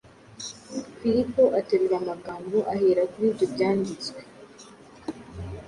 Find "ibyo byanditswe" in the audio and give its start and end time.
3.31-4.19